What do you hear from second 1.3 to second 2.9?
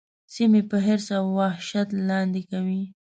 وحشت لاندي کوي.